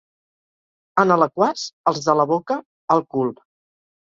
En 1.03 1.13
Alaquàs, 1.17 1.67
els 1.91 2.01
de 2.07 2.17
la 2.23 2.27
boca 2.35 2.59
al 2.97 3.07
cul. 3.17 3.31